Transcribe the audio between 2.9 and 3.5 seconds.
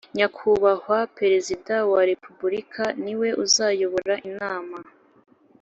niwe